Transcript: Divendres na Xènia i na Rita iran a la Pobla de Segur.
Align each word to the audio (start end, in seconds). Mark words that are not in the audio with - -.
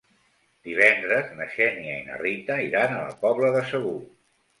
Divendres 0.67 1.27
na 1.41 1.45
Xènia 1.55 1.97
i 1.97 2.05
na 2.07 2.17
Rita 2.21 2.57
iran 2.69 2.95
a 2.95 3.03
la 3.11 3.13
Pobla 3.27 3.53
de 3.57 3.63
Segur. 3.73 3.93